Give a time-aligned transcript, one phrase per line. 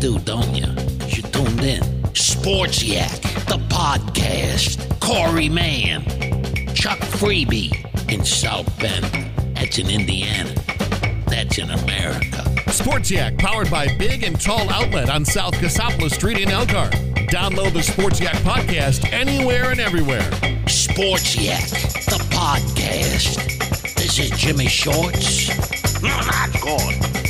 [0.00, 0.66] do, don't you?
[1.06, 2.14] You tuned in.
[2.14, 4.82] Sports Yak, the podcast.
[5.00, 6.02] Corey Mann,
[6.74, 7.72] Chuck Freebie
[8.12, 9.04] in South Bend.
[9.54, 10.52] That's in Indiana.
[11.26, 12.44] That's in America.
[12.72, 16.92] Sports Yak, powered by Big and Tall Outlet on South Cassopolis Street in Elkhart.
[17.30, 20.30] Download the Sports Yak podcast anywhere and everywhere.
[20.68, 23.94] Sports Yak, the podcast.
[23.96, 25.48] This is Jimmy Shorts.
[26.02, 27.25] No, not good.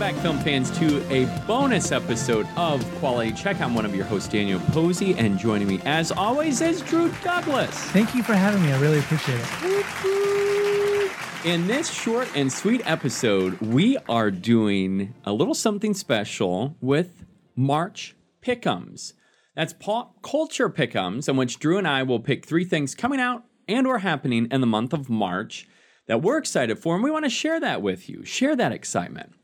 [0.00, 3.60] Back, film fans, to a bonus episode of Quality Check.
[3.60, 7.68] I'm one of your hosts, Daniel Posey, and joining me, as always, is Drew Douglas.
[7.90, 8.72] Thank you for having me.
[8.72, 11.12] I really appreciate it.
[11.44, 18.16] In this short and sweet episode, we are doing a little something special with March
[18.40, 19.12] Pickums.
[19.54, 23.44] That's pop culture pickums, in which Drew and I will pick three things coming out
[23.68, 25.68] and or happening in the month of March
[26.06, 28.24] that we're excited for, and we want to share that with you.
[28.24, 29.34] Share that excitement.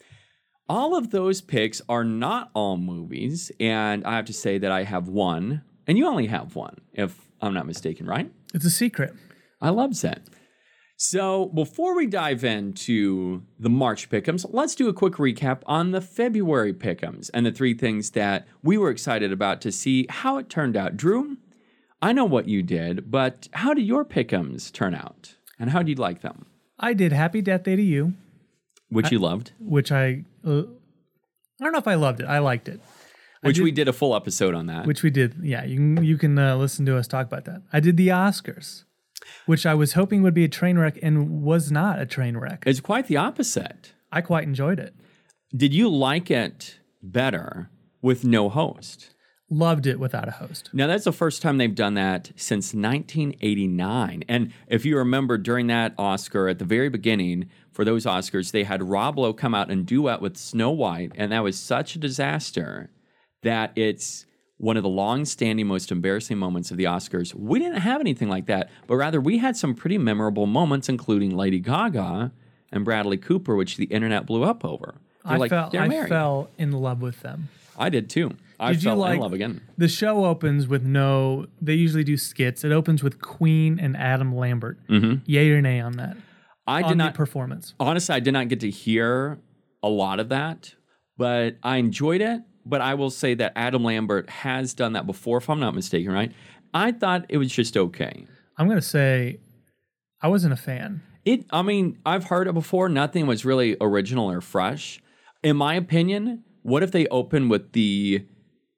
[0.69, 4.83] All of those picks are not all movies, and I have to say that I
[4.83, 8.33] have one, and you only have one, if I'm not mistaken, right?
[8.53, 9.15] It's a secret.
[9.61, 10.23] I love that.
[10.97, 16.01] So before we dive into the March pickums, let's do a quick recap on the
[16.01, 20.49] February pickums and the three things that we were excited about to see how it
[20.49, 20.97] turned out.
[20.97, 21.37] Drew,
[22.03, 25.91] I know what you did, but how did your pickums turn out, and how did
[25.91, 26.47] you like them?
[26.79, 28.15] I did Happy Death Day to You,
[28.89, 30.63] Which you loved, which I uh,
[31.61, 32.27] I don't know if I loved it.
[32.27, 32.81] I liked it.
[33.43, 34.87] Which did- we did a full episode on that.
[34.87, 35.35] Which we did.
[35.43, 37.63] Yeah, you can you can uh, listen to us talk about that.
[37.73, 38.85] I did the Oscars,
[39.47, 42.63] which I was hoping would be a train wreck and was not a train wreck.
[42.67, 43.93] it's quite the opposite.
[44.13, 44.95] I quite enjoyed it.
[45.55, 47.71] Did you like it better
[48.03, 49.11] with no host?
[49.49, 50.71] Loved it without a host.
[50.73, 54.25] Now, that's the first time they've done that since 1989.
[54.29, 58.65] And if you remember during that Oscar at the very beginning, for those Oscars, they
[58.65, 61.13] had Rob Lowe come out and duet with Snow White.
[61.15, 62.91] And that was such a disaster
[63.43, 67.35] that it's one of the long standing, most embarrassing moments of the Oscars.
[67.35, 71.37] We didn't have anything like that, but rather we had some pretty memorable moments, including
[71.37, 72.33] Lady Gaga
[72.73, 74.97] and Bradley Cooper, which the internet blew up over.
[75.25, 77.49] They're I like, "They're I married." you in love with them.
[77.79, 78.33] I did too.
[78.59, 79.61] I Did you fell like in love again.
[79.77, 81.47] The show opens with no.
[81.61, 82.65] They usually do skits.
[82.65, 84.79] It opens with Queen and Adam Lambert.
[84.89, 85.25] Mm-hmm.
[85.27, 86.17] Yay or nay on that?
[86.67, 87.75] I on did not performance.
[87.79, 89.39] honestly, I did not get to hear
[89.83, 90.75] a lot of that,
[91.17, 92.41] but I enjoyed it.
[92.65, 96.11] But I will say that Adam Lambert has done that before, if I'm not mistaken,
[96.11, 96.33] right?
[96.75, 98.27] I thought it was just okay.
[98.59, 99.39] I'm gonna say,
[100.21, 101.03] I wasn't a fan.
[101.25, 102.89] It, I mean, I've heard it before.
[102.89, 105.01] Nothing was really original or fresh.
[105.43, 108.27] In my opinion, what if they open with the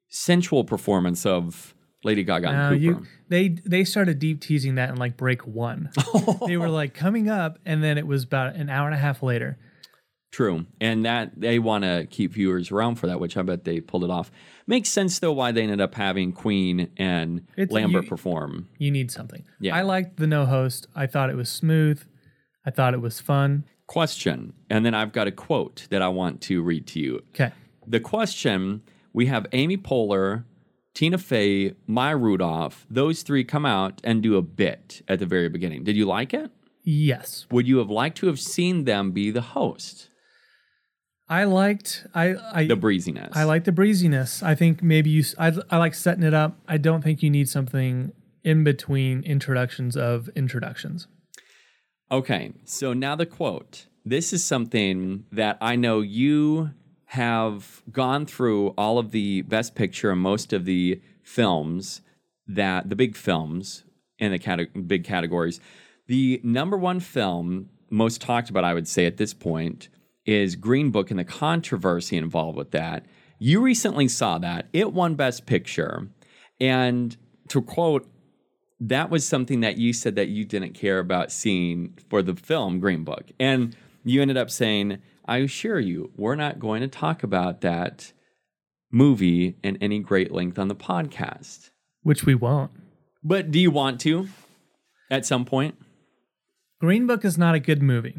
[0.09, 2.75] sensual performance of Lady Gaga and Cooper?
[3.01, 5.89] you they they started deep teasing that in like break one.
[6.47, 9.21] they were like coming up, and then it was about an hour and a half
[9.23, 9.57] later.
[10.31, 10.67] True.
[10.79, 14.03] And that they want to keep viewers around for that, which I bet they pulled
[14.03, 14.31] it off.
[14.67, 18.69] Makes sense though why they ended up having Queen and It's- Lambert you- perform.
[18.77, 19.43] You need something.
[19.59, 19.75] Yeah.
[19.75, 20.85] I liked the no host.
[20.95, 22.03] I thought it was smooth.
[22.63, 23.65] I thought it was fun.
[23.87, 24.53] Question.
[24.69, 27.21] And then I've got a quote that I want to read to you.
[27.29, 27.51] Okay.
[27.87, 28.83] The question
[29.13, 30.45] we have Amy Poehler,
[30.93, 35.49] Tina Fey, Maya Rudolph, those three come out and do a bit at the very
[35.49, 35.83] beginning.
[35.83, 36.51] Did you like it?
[36.83, 40.09] Yes, Would you have liked to have seen them be the host?
[41.27, 42.07] I liked.
[42.15, 43.35] I I The breeziness.
[43.35, 44.41] I like the breeziness.
[44.41, 45.23] I think maybe you.
[45.37, 46.57] I like setting it up.
[46.67, 51.07] I don't think you need something in between introductions of introductions.
[52.11, 53.85] Okay, so now the quote.
[54.03, 56.71] This is something that I know you
[57.13, 62.01] have gone through all of the best picture and most of the films
[62.47, 63.83] that the big films
[64.19, 65.59] in the cate- big categories.
[66.05, 69.89] The number one film most talked about, I would say, at this point
[70.25, 73.05] is Green Book and the controversy involved with that.
[73.39, 74.67] You recently saw that.
[74.71, 76.09] It won Best Picture.
[76.59, 77.17] And
[77.47, 78.07] to quote
[78.79, 82.79] that was something that you said that you didn't care about seeing for the film
[82.79, 83.31] Green Book.
[83.39, 88.11] And you ended up saying, I assure you, we're not going to talk about that
[88.91, 91.69] movie in any great length on the podcast.
[92.01, 92.71] which we won't.
[93.23, 94.29] But do you want to
[95.11, 95.75] at some point?
[96.79, 98.15] Green Book is not a good movie.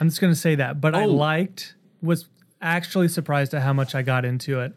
[0.00, 1.08] I'm just going to say that, but I Oh.
[1.12, 2.26] liked was
[2.62, 4.72] actually surprised at how much I got into it.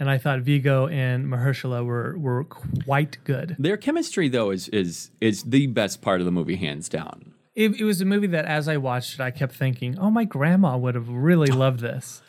[0.00, 3.54] And I thought Viggo and Mahershala were were quite good.
[3.60, 7.33] Their chemistry though is is is the best part of the movie hands down.
[7.54, 10.24] It, it was a movie that as I watched it, I kept thinking, "Oh, my
[10.24, 12.22] grandma would have really loved this."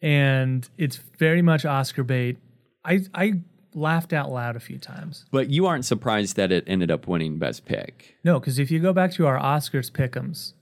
[0.00, 2.38] And it's very much Oscar bait.
[2.84, 3.40] I I
[3.74, 5.24] laughed out loud a few times.
[5.30, 8.16] But you aren't surprised that it ended up winning Best Pick.
[8.24, 10.52] No, because if you go back to our Oscars pick'ems,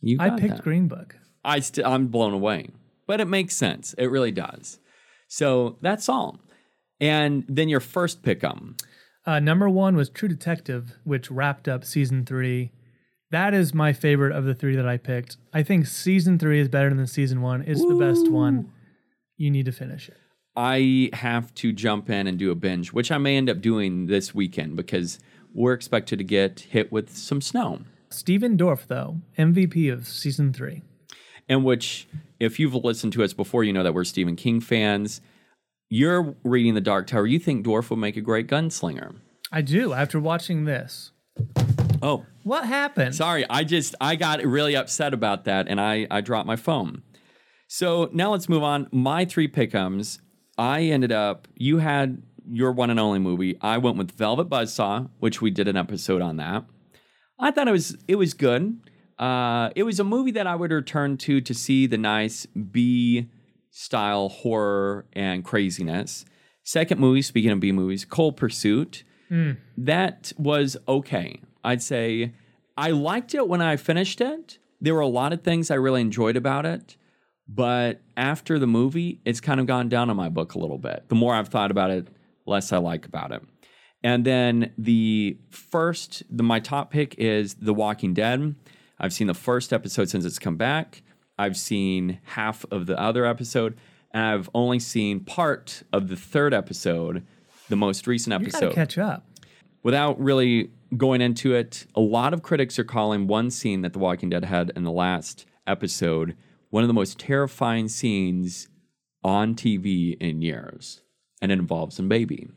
[0.00, 0.62] You I picked that.
[0.64, 1.16] Green Book.
[1.44, 2.70] I st- I'm blown away,
[3.06, 3.94] but it makes sense.
[3.96, 4.80] It really does.
[5.28, 6.40] So that's all.
[7.00, 8.76] And then your first pick 'em.
[9.24, 12.72] Uh, number one was True Detective, which wrapped up season three.
[13.30, 15.36] That is my favorite of the three that I picked.
[15.52, 17.62] I think season three is better than season one.
[17.66, 18.72] It's the best one.
[19.36, 20.16] You need to finish it.
[20.56, 24.06] I have to jump in and do a binge, which I may end up doing
[24.06, 25.18] this weekend because
[25.54, 27.80] we're expected to get hit with some snow.
[28.10, 30.82] Stephen Dorff, though, MVP of season three.
[31.48, 32.08] in which
[32.40, 35.20] if you've listened to us before, you know that we're Stephen King fans.
[35.90, 37.26] You're reading The Dark Tower.
[37.26, 39.16] You think Dorff will make a great gunslinger.
[39.52, 39.92] I do.
[39.94, 41.12] After watching this,
[42.02, 43.14] Oh, what happened?
[43.14, 43.44] sorry.
[43.48, 47.02] I just I got really upset about that and I I dropped my phone.
[47.66, 48.88] So now let's move on.
[48.92, 50.20] My three pickums.
[50.56, 53.56] I ended up you had your one and only movie.
[53.60, 56.64] I went with Velvet Buzzsaw, which we did an episode on that.
[57.38, 58.80] I thought it was it was good.
[59.18, 63.28] Uh, it was a movie that I would return to to see the nice B
[63.70, 66.24] style horror and craziness.
[66.64, 69.04] Second movie, speaking of B movies, Cold Pursuit.
[69.76, 71.40] That was okay.
[71.68, 72.32] I'd say
[72.78, 74.58] I liked it when I finished it.
[74.80, 76.96] There were a lot of things I really enjoyed about it,
[77.46, 81.04] but after the movie, it's kind of gone down on my book a little bit.
[81.08, 82.08] The more I've thought about it,
[82.46, 83.42] less I like about it.
[84.02, 88.54] And then the first, the, my top pick is The Walking Dead.
[88.98, 91.02] I've seen the first episode since it's come back.
[91.38, 93.76] I've seen half of the other episode,
[94.12, 97.26] and I've only seen part of the third episode,
[97.68, 98.56] the most recent episode.
[98.58, 99.26] you gotta catch up.
[99.82, 103.98] without really going into it, a lot of critics are calling one scene that The
[103.98, 106.36] Walking Dead had in the last episode
[106.70, 108.68] one of the most terrifying scenes
[109.24, 111.02] on TV in years.
[111.40, 112.48] And it involves a baby.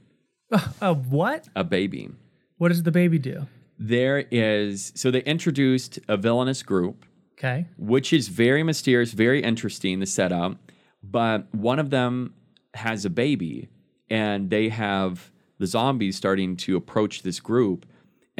[0.81, 1.47] Uh, what?
[1.55, 2.09] A baby.
[2.57, 3.47] What does the baby do?
[3.79, 7.05] There is, so they introduced a villainous group,
[7.37, 7.65] Okay.
[7.77, 10.57] which is very mysterious, very interesting, the setup.
[11.01, 12.33] But one of them
[12.75, 13.69] has a baby,
[14.09, 17.85] and they have the zombies starting to approach this group.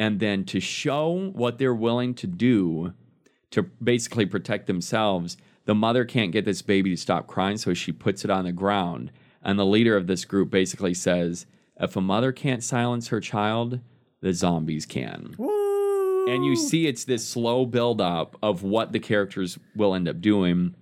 [0.02, 2.92] And then to show what they're willing to do
[3.52, 7.92] to basically protect themselves, the mother can't get this baby to stop crying, so she
[7.92, 9.12] puts it on the ground.
[9.44, 11.46] And the leader of this group basically says,
[11.78, 13.78] if a mother can't silence her child,
[14.20, 15.36] the zombies can.
[15.38, 20.20] And you see it's this slow build up of what the characters will end up
[20.20, 20.74] doing.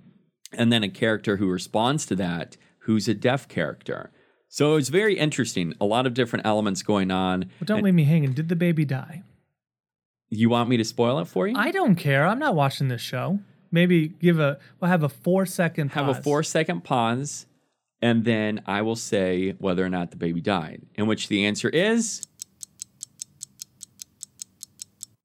[0.55, 4.13] And then a character who responds to that who's a deaf character
[4.53, 8.05] so it's very interesting a lot of different elements going on But don't leave me
[8.05, 8.33] hanging.
[8.33, 9.23] Did the baby die?
[10.29, 12.27] you want me to spoil it for you I don't care.
[12.27, 13.41] I'm not watching this show.
[13.73, 14.59] Maybe give a.
[14.81, 15.93] We'll have a four second.
[15.93, 16.25] have a pause.
[16.25, 17.47] four second pause
[18.03, 21.69] and then i will say whether or not the baby died in which the answer
[21.69, 22.27] is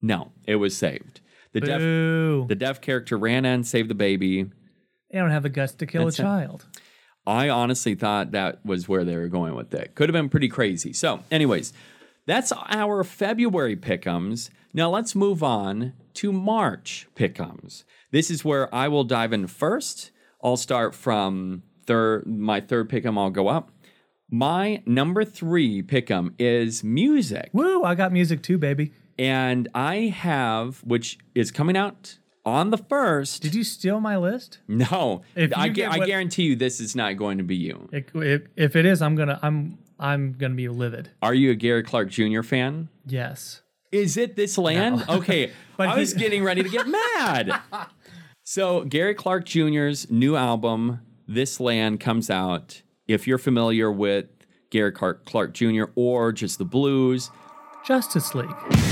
[0.01, 1.22] no it was saved
[1.54, 4.44] the deaf the deaf character ran in saved the baby
[5.12, 6.66] they don't have the guts to kill That's a child.
[7.27, 9.95] I honestly thought that was where they were going with it.
[9.95, 10.94] Could have been pretty crazy.
[10.94, 11.74] So, anyways,
[12.25, 14.50] that's our February pickums.
[14.74, 17.83] Now let's move on to March pickums.
[18.12, 20.12] This is where I will dive in first.
[20.44, 22.27] I'll start from third.
[22.27, 23.18] My third pickum.
[23.18, 23.72] I'll go up.
[24.30, 27.84] My number three pickum is music, Woo!
[27.84, 28.91] I got music too, baby.
[29.20, 33.42] and I have which is coming out on the first.
[33.42, 34.60] Did you steal my list?
[34.68, 37.90] no, I, gu- I guarantee you this is not going to be you.
[37.92, 39.40] It, if, if it is, I'm gonna.
[39.42, 39.78] I'm.
[39.98, 41.10] I'm gonna be livid.
[41.22, 42.42] Are you a Gary Clark Jr.
[42.42, 42.90] fan?
[43.08, 43.62] Yes.
[43.94, 45.06] Is it this land?
[45.10, 47.62] Okay, But I was he- getting ready to get mad.
[48.44, 52.84] So Gary Clark Jr.'s new album, This Land, comes out.
[53.08, 54.28] If you're familiar with
[54.70, 55.86] Gary Clark, Clark Jr.
[55.96, 57.32] or just the blues,
[57.88, 58.85] Justice League.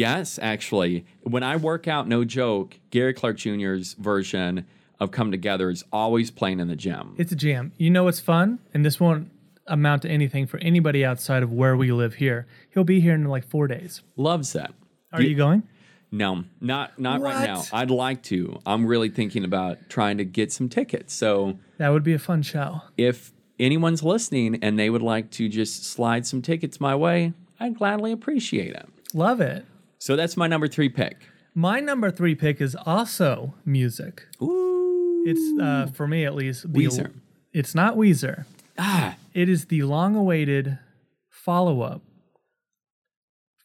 [0.00, 4.66] Yes, actually, when I work out, no joke, Gary Clark Jr.'s version
[4.98, 7.14] of Come Together is always playing in the gym.
[7.18, 7.72] It's a jam.
[7.78, 8.58] You know what's fun?
[8.74, 9.30] And this won't
[9.66, 12.46] amount to anything for anybody outside of where we live here.
[12.70, 14.02] He'll be here in like four days.
[14.16, 14.72] Loves that.
[15.12, 15.62] Are you going?
[16.12, 17.62] No, not not right now.
[17.72, 18.58] I'd like to.
[18.66, 21.14] I'm really thinking about trying to get some tickets.
[21.14, 22.82] So That would be a fun show.
[22.96, 27.76] if anyone's listening and they would like to just slide some tickets my way, I'd
[27.76, 28.88] gladly appreciate it.
[29.14, 29.64] Love it.
[30.00, 31.18] So that's my number three pick.
[31.54, 34.26] My number three pick is also music.
[34.42, 35.22] Ooh.
[35.26, 36.72] It's uh, for me at least.
[36.72, 37.12] The, Weezer.
[37.52, 38.46] It's not Weezer.
[38.78, 40.78] Ah, It is the long-awaited
[41.28, 42.00] follow-up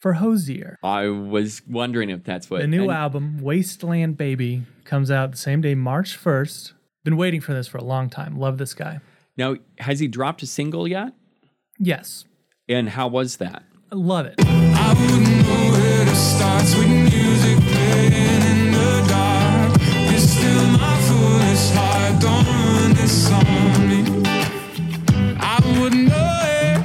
[0.01, 0.77] for Hozier.
[0.83, 5.37] I was wondering if that's what The new and- album, Wasteland Baby, comes out the
[5.37, 6.73] same day, March 1st.
[7.05, 8.37] Been waiting for this for a long time.
[8.37, 8.99] Love this guy.
[9.37, 11.13] Now, has he dropped a single yet?
[11.79, 12.25] Yes,
[12.67, 13.63] And how was that?
[13.91, 15.34] I love it.
[20.15, 24.01] It's still my foolish heart, don't run this on me.
[25.37, 26.77] I wouldn't know it.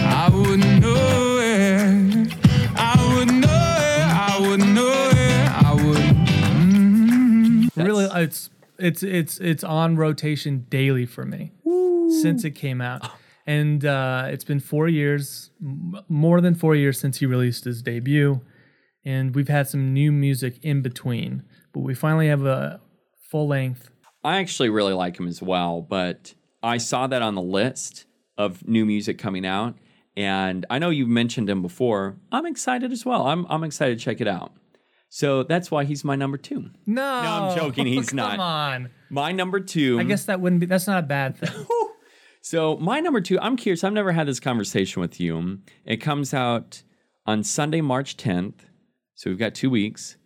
[0.00, 2.34] I wouldn't know it.
[2.76, 4.04] I wouldn't know it.
[4.04, 5.48] I wouldn't know it.
[5.64, 6.28] I wouldn't.
[6.28, 7.82] Mm-hmm.
[7.82, 11.52] really, it's it's it's it's on rotation daily for me
[12.20, 13.16] since it came out, oh.
[13.48, 17.80] And uh, it's been four years, m- more than four years since he released his
[17.82, 18.42] debut,
[19.06, 22.80] and we've had some new music in between, but we finally have a
[23.30, 23.88] full length.
[24.22, 28.04] I actually really like him as well, but I saw that on the list
[28.36, 29.76] of new music coming out,
[30.14, 32.18] and I know you've mentioned him before.
[32.30, 33.26] I'm excited as well.
[33.28, 34.52] I'm I'm excited to check it out.
[35.08, 36.68] So that's why he's my number two.
[36.84, 38.38] No, I'm joking, he's Come not.
[38.38, 38.90] on.
[39.08, 39.98] My number two.
[39.98, 40.66] I guess that wouldn't be.
[40.66, 41.48] That's not a bad thing.
[42.48, 43.84] So my number two, I'm curious.
[43.84, 45.58] I've never had this conversation with you.
[45.84, 46.82] It comes out
[47.26, 48.60] on Sunday, March 10th.
[49.16, 50.16] So we've got two weeks.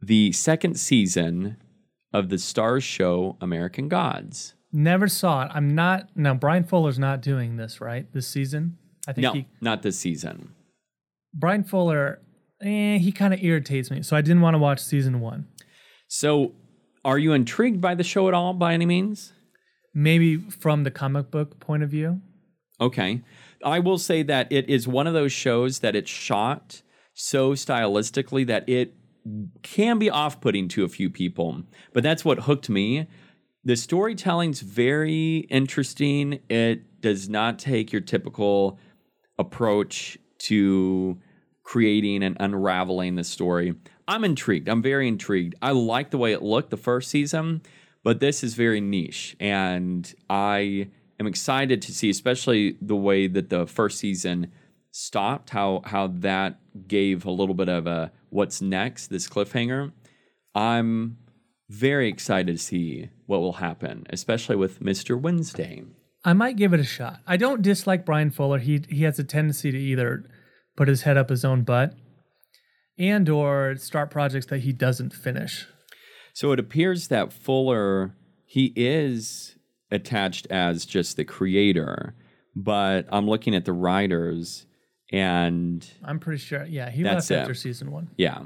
[0.00, 1.58] The second season
[2.12, 4.54] of the Starz show American Gods.
[4.72, 5.52] Never saw it.
[5.54, 6.08] I'm not.
[6.16, 8.76] Now, Bryan Fuller's not doing this right this season.
[9.06, 10.56] I think No, he not this season.
[11.32, 12.20] Bryan Fuller.
[12.62, 15.46] Eh, he kind of irritates me, so I didn't want to watch season one.
[16.08, 16.50] So
[17.04, 19.32] are you intrigued by the show at all by any means?
[19.94, 22.20] Maybe from the comic book point of view.
[22.80, 23.22] Okay.
[23.64, 26.82] I will say that it is one of those shows that it's shot
[27.14, 28.94] so stylistically that it
[29.62, 31.62] can be off putting to a few people.
[31.92, 33.06] But that's what hooked me.
[33.64, 36.40] The storytelling's very interesting.
[36.50, 38.78] It does not take your typical
[39.38, 41.18] approach to
[41.62, 43.74] creating and unraveling the story.
[44.06, 44.68] I'm intrigued.
[44.68, 45.54] I'm very intrigued.
[45.62, 47.62] I like the way it looked the first season,
[48.04, 49.34] but this is very niche.
[49.40, 54.52] And I am excited to see, especially the way that the first season
[54.92, 59.92] stopped, how how that gave a little bit of a what's next, this cliffhanger.
[60.54, 61.18] I'm
[61.68, 65.20] very excited to see what will happen, especially with Mr.
[65.20, 65.82] Wednesday.
[66.24, 67.20] I might give it a shot.
[67.26, 68.58] I don't dislike Bryan Fuller.
[68.58, 70.24] He he has a tendency to either
[70.76, 71.94] put his head up his own butt
[72.98, 75.66] and or start projects that he doesn't finish.
[76.34, 78.14] So it appears that Fuller
[78.44, 79.56] he is
[79.90, 82.14] attached as just the creator,
[82.54, 84.66] but I'm looking at the writers
[85.12, 86.64] and I'm pretty sure.
[86.64, 87.36] Yeah, he left it.
[87.36, 88.10] after season one.
[88.16, 88.42] yeah.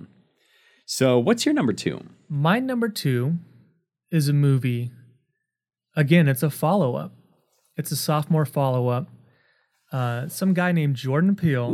[0.87, 2.01] So what's your number 2?
[2.31, 3.37] My number two
[4.11, 4.91] is a movie.
[5.97, 7.13] Again, it's a follow up.
[7.77, 9.09] It's a sophomore follow up.
[9.93, 11.73] Uh, some guy named Jordan Peele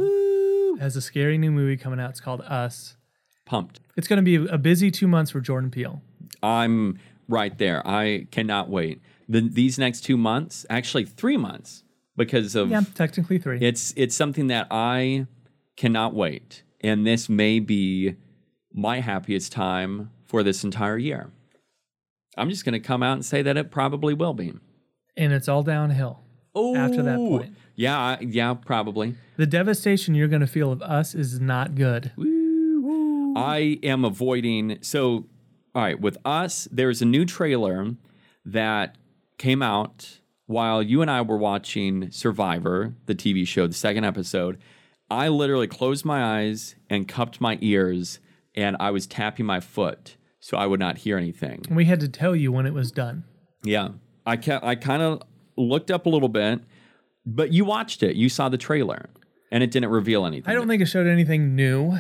[0.81, 2.11] has a scary new movie coming out.
[2.11, 2.97] It's called Us.
[3.47, 3.81] Pumped.
[3.97, 6.03] It's going to be a busy two months for Jordan Peele.
[6.43, 6.99] I'm
[7.29, 7.87] right there.
[7.87, 9.01] I cannot wait.
[9.29, 11.83] The, these next 2 months, actually 3 months
[12.17, 13.59] because of Yeah, technically three.
[13.61, 15.27] It's it's something that I
[15.77, 16.63] cannot wait.
[16.83, 18.17] And this may be
[18.73, 21.31] my happiest time for this entire year.
[22.37, 24.53] I'm just going to come out and say that it probably will be.
[25.17, 26.21] and it's all downhill
[26.77, 27.55] after that point.
[27.77, 29.15] Yeah, yeah, probably.
[29.37, 32.13] The devastation you're going to feel of Us is not good.
[33.37, 34.79] I am avoiding.
[34.83, 35.27] So,
[35.75, 37.95] all right, with us, there's a new trailer
[38.45, 38.97] that
[39.39, 44.59] came out while you and I were watching Survivor, the TV show, the second episode.
[45.11, 48.21] I literally closed my eyes and cupped my ears,
[48.55, 51.63] and I was tapping my foot so I would not hear anything.
[51.69, 53.25] And we had to tell you when it was done.
[53.63, 53.91] Yeah,
[54.27, 55.23] I ca- I kind of
[55.57, 56.61] looked up a little bit,
[57.25, 58.17] but you watched it.
[58.17, 59.09] You saw the trailer,
[59.51, 60.51] and it didn't reveal anything.
[60.51, 61.97] I don't think it showed anything new,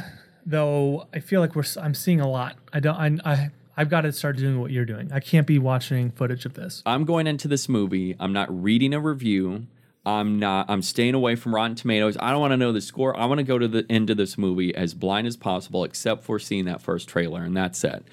[0.46, 1.06] though.
[1.14, 2.56] I feel like we're I'm seeing a lot.
[2.72, 2.96] I don't.
[2.96, 5.10] I, I I've got to start doing what you're doing.
[5.12, 6.82] I can't be watching footage of this.
[6.86, 8.14] I'm going into this movie.
[8.20, 9.66] I'm not reading a review.
[10.06, 10.66] I'm not.
[10.68, 12.16] I'm staying away from Rotten Tomatoes.
[12.20, 13.16] I don't want to know the score.
[13.16, 16.24] I want to go to the end of this movie as blind as possible, except
[16.24, 18.04] for seeing that first trailer, and that's it.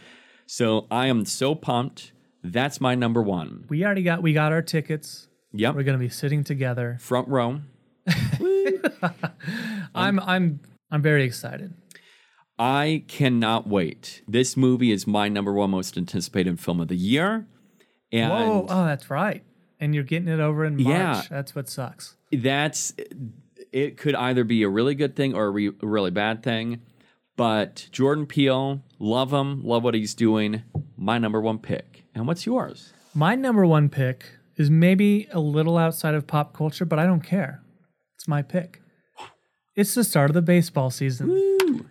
[0.48, 2.14] So I am so pumped.
[2.44, 3.66] That's my number one.
[3.70, 5.28] We already got we got our tickets.
[5.54, 6.98] Yep, We're going to be sitting together.
[7.02, 7.60] front row.
[9.94, 10.60] I'm I'm
[10.90, 11.74] I'm very excited.
[12.62, 14.22] I cannot wait.
[14.28, 17.48] This movie is my number one most anticipated film of the year,
[18.12, 18.66] and Whoa!
[18.70, 19.44] Oh, that's right.
[19.80, 20.86] And you're getting it over in March.
[20.86, 21.24] Yeah.
[21.30, 22.16] That's what sucks.
[22.32, 22.94] that's
[23.72, 26.82] it could either be a really good thing or a, re- a really bad thing
[27.38, 30.62] but jordan peele love him love what he's doing
[30.98, 34.26] my number one pick and what's yours My number one pick
[34.58, 37.62] is maybe a little outside of pop culture, but I don't care.
[38.16, 38.82] It's my pick.
[39.76, 41.30] It's the start of the baseball season.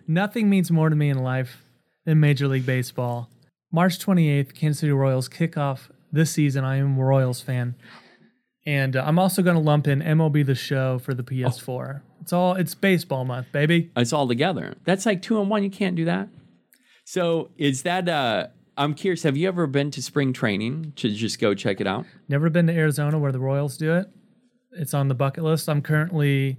[0.07, 1.63] Nothing means more to me in life
[2.05, 3.29] than Major League Baseball.
[3.71, 6.63] March 28th, Kansas City Royals kick off this season.
[6.63, 7.75] I am a Royals fan.
[8.65, 12.01] And uh, I'm also going to lump in MLB The Show for the PS4.
[12.21, 13.91] It's all, it's baseball month, baby.
[13.95, 14.75] It's all together.
[14.85, 15.63] That's like two and one.
[15.63, 16.29] You can't do that.
[17.05, 18.07] So is that?
[18.07, 18.47] uh
[18.77, 19.23] I'm curious.
[19.23, 22.05] Have you ever been to spring training to just go check it out?
[22.29, 24.07] Never been to Arizona where the Royals do it.
[24.71, 25.67] It's on the bucket list.
[25.67, 26.57] I'm currently,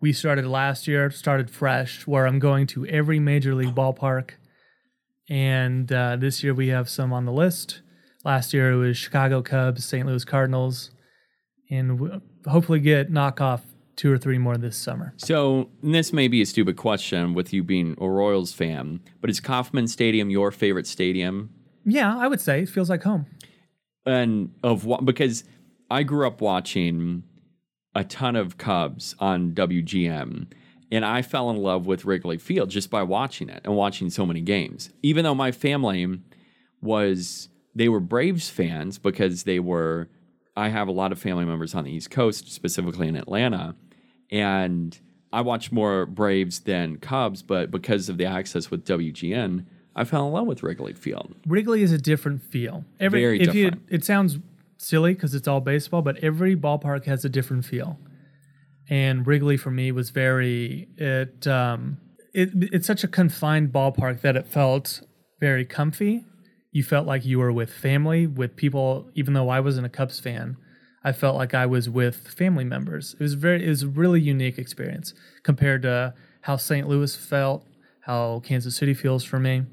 [0.00, 4.32] we started last year, started fresh, where I'm going to every major league ballpark.
[5.28, 7.82] And uh, this year we have some on the list.
[8.24, 10.06] Last year it was Chicago Cubs, St.
[10.06, 10.90] Louis Cardinals,
[11.70, 13.62] and we'll hopefully get knock off
[13.96, 15.14] two or three more this summer.
[15.18, 19.40] So this may be a stupid question with you being a Royals fan, but is
[19.40, 21.50] Kauffman Stadium your favorite stadium?
[21.84, 23.26] Yeah, I would say it feels like home.
[24.06, 25.04] And of what?
[25.04, 25.44] Because
[25.90, 27.24] I grew up watching
[27.94, 30.46] a ton of Cubs on WGN,
[30.92, 34.26] and I fell in love with Wrigley Field just by watching it and watching so
[34.26, 34.90] many games.
[35.02, 36.20] Even though my family
[36.80, 40.08] was they were Braves fans because they were
[40.56, 43.74] I have a lot of family members on the East Coast, specifically in Atlanta,
[44.30, 44.98] and
[45.32, 50.26] I watched more Braves than Cubs, but because of the access with WGN, I fell
[50.26, 51.34] in love with Wrigley Field.
[51.46, 52.84] Wrigley is a different feel.
[52.98, 53.82] Every Very if different.
[53.88, 54.38] You, it sounds
[54.80, 57.98] silly because it's all baseball, but every ballpark has a different feel.
[58.88, 61.98] And Wrigley for me was very it um
[62.32, 65.02] it it's such a confined ballpark that it felt
[65.38, 66.24] very comfy.
[66.72, 69.10] You felt like you were with family, with people.
[69.14, 70.56] Even though I wasn't a Cubs fan,
[71.04, 73.14] I felt like I was with family members.
[73.14, 76.88] It was very it was a really unique experience compared to how St.
[76.88, 77.66] Louis felt,
[78.02, 79.64] how Kansas City feels for me.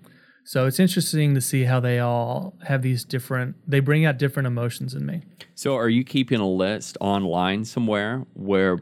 [0.48, 3.58] So it's interesting to see how they all have these different.
[3.70, 5.24] They bring out different emotions in me.
[5.56, 8.80] So, are you keeping a list online somewhere where?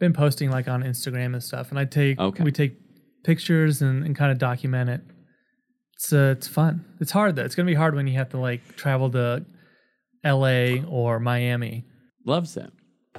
[0.00, 2.42] Been posting like on Instagram and stuff, and I take Okay.
[2.42, 2.76] we take
[3.22, 5.02] pictures and, and kind of document it.
[5.94, 6.84] It's uh, it's fun.
[7.00, 7.44] It's hard though.
[7.44, 9.46] It's gonna be hard when you have to like travel to
[10.24, 10.82] L.A.
[10.82, 11.84] or Miami.
[12.26, 12.72] Loves it.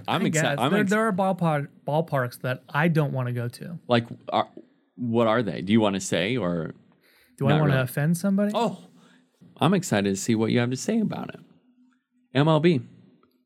[0.05, 0.60] I'm excited.
[0.60, 3.79] There, ex- there are ballpark ballparks that I don't want to go to.
[3.88, 4.49] like, are,
[4.97, 5.62] what are they?
[5.62, 6.73] Do you want to say or?
[7.38, 7.84] Do I Not want to really.
[7.84, 8.52] offend somebody?
[8.54, 8.80] Oh,
[9.58, 11.39] I'm excited to see what you have to say about it.
[12.36, 12.84] MLB.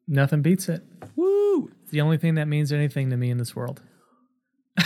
[0.08, 0.84] Nothing beats it.
[1.15, 1.71] Woo!
[1.84, 3.82] It's the only thing that means anything to me in this world.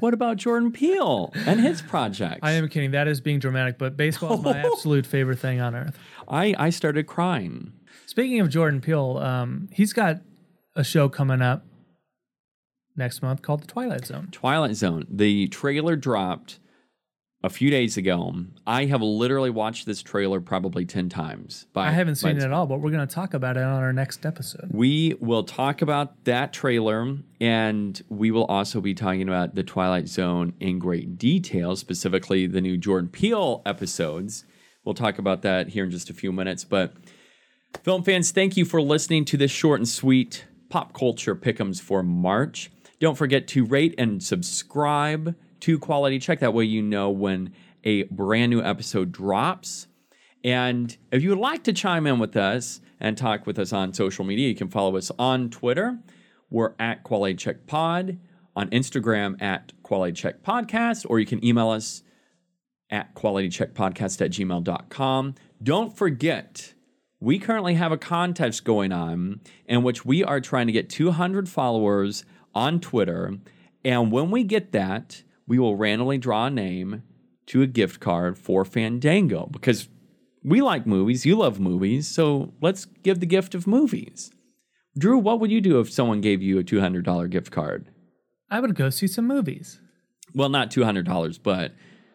[0.00, 2.40] What about Jordan Peele and his project?
[2.42, 2.90] I am kidding.
[2.90, 5.98] That is being dramatic, but baseball is my absolute favorite thing on earth.
[6.28, 7.72] I, I started crying.
[8.04, 10.20] Speaking of Jordan Peele, um, he's got
[10.76, 11.64] a show coming up
[12.96, 14.28] next month called The Twilight Zone.
[14.30, 15.06] Twilight Zone.
[15.08, 16.58] The trailer dropped
[17.44, 18.34] a few days ago.
[18.66, 21.66] I have literally watched this trailer probably 10 times.
[21.74, 23.82] By, I haven't seen it at all, but we're going to talk about it on
[23.82, 24.70] our next episode.
[24.72, 30.08] We will talk about that trailer and we will also be talking about the Twilight
[30.08, 34.46] Zone in great detail, specifically the new Jordan Peele episodes.
[34.82, 36.64] We'll talk about that here in just a few minutes.
[36.64, 36.94] But
[37.82, 42.02] film fans, thank you for listening to this short and sweet pop culture pickums for
[42.02, 42.70] March.
[43.00, 46.40] Don't forget to rate and subscribe to Quality Check.
[46.40, 49.86] That way you know when a brand new episode drops.
[50.44, 53.94] And if you would like to chime in with us and talk with us on
[53.94, 55.98] social media, you can follow us on Twitter.
[56.50, 58.18] We're at Quality Check Pod,
[58.54, 62.02] on Instagram at Quality Check Podcast, or you can email us
[62.90, 65.34] at qualitycheckpodcast at gmail.com.
[65.62, 66.74] Don't forget,
[67.20, 71.48] we currently have a contest going on in which we are trying to get 200
[71.48, 73.38] followers on Twitter.
[73.82, 77.02] And when we get that, we will randomly draw a name
[77.46, 79.88] to a gift card for Fandango because
[80.42, 81.26] we like movies.
[81.26, 82.08] You love movies.
[82.08, 84.30] So let's give the gift of movies.
[84.96, 87.90] Drew, what would you do if someone gave you a $200 gift card?
[88.50, 89.80] I would go see some movies.
[90.34, 91.72] Well, not $200, but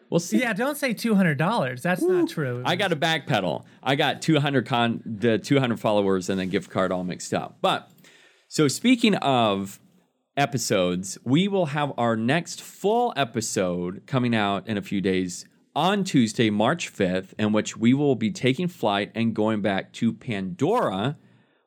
[0.08, 0.40] we'll see.
[0.40, 1.82] Yeah, don't say $200.
[1.82, 2.62] That's not true.
[2.64, 3.64] I got a backpedal.
[3.82, 7.58] I got 200 con the 200 followers and then gift card all mixed up.
[7.60, 7.90] But
[8.48, 9.80] so speaking of
[10.40, 15.44] episodes, we will have our next full episode coming out in a few days
[15.76, 20.14] on Tuesday, March 5th, in which we will be taking flight and going back to
[20.14, 21.18] Pandora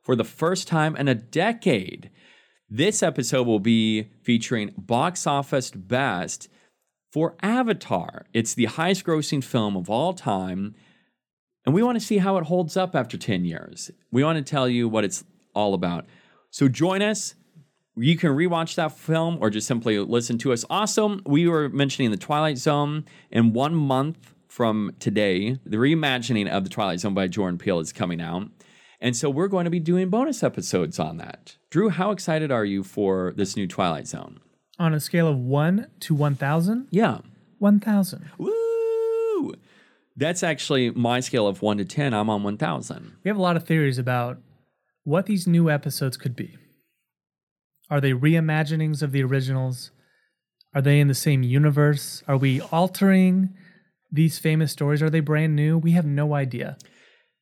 [0.01, 2.09] for the first time in a decade.
[2.67, 6.49] This episode will be featuring box office best
[7.11, 8.25] for Avatar.
[8.33, 10.73] It's the highest grossing film of all time.
[11.63, 13.91] And we want to see how it holds up after 10 years.
[14.11, 16.07] We want to tell you what it's all about.
[16.49, 17.35] So join us.
[17.95, 20.65] You can rewatch that film or just simply listen to us.
[20.69, 23.05] Also, we were mentioning the Twilight Zone.
[23.29, 27.93] In one month from today, the reimagining of the Twilight Zone by Jordan Peele is
[27.93, 28.49] coming out.
[28.99, 31.57] And so we're going to be doing bonus episodes on that.
[31.69, 34.39] Drew, how excited are you for this new Twilight Zone?
[34.79, 36.87] On a scale of 1 to 1000?
[36.89, 37.19] Yeah.
[37.59, 38.29] 1000.
[38.37, 39.53] Woo!
[40.15, 42.13] That's actually my scale of 1 to 10.
[42.13, 43.17] I'm on 1000.
[43.23, 44.39] We have a lot of theories about
[45.03, 46.57] what these new episodes could be.
[47.93, 49.91] Are they reimaginings of the originals?
[50.73, 52.23] Are they in the same universe?
[52.27, 53.53] Are we altering
[54.11, 55.03] these famous stories?
[55.03, 55.77] Are they brand new?
[55.77, 56.79] We have no idea.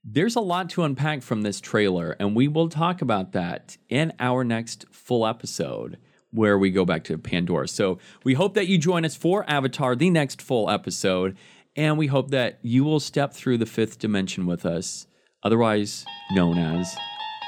[0.03, 4.11] There's a lot to unpack from this trailer, and we will talk about that in
[4.19, 5.97] our next full episode
[6.31, 7.69] where we go back to Pandora.
[7.69, 11.37] So we hope that you join us for Avatar, the next full episode,
[11.77, 15.07] and we hope that you will step through the fifth dimension with us,
[15.43, 16.93] otherwise known as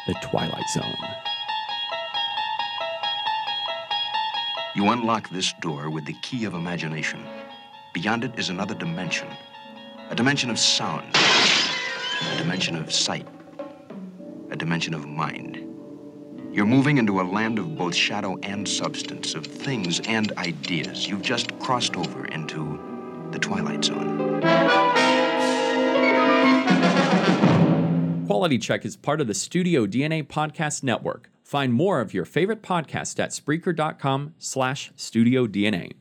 [0.08, 1.33] the Twilight Zone.
[4.76, 7.24] You unlock this door with the key of imagination.
[7.94, 9.28] Beyond it is another dimension
[10.10, 13.28] a dimension of sound, a dimension of sight,
[14.50, 15.58] a dimension of mind.
[16.52, 21.08] You're moving into a land of both shadow and substance, of things and ideas.
[21.08, 22.80] You've just crossed over into
[23.32, 24.42] the Twilight Zone.
[28.26, 31.33] Quality Check is part of the Studio DNA Podcast Network.
[31.54, 35.92] Find more of your favorite podcasts at Spreaker.com slash Studio DNA.